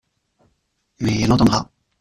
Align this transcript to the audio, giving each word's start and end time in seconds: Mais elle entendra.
Mais 0.99 1.21
elle 1.21 1.31
entendra. 1.31 1.69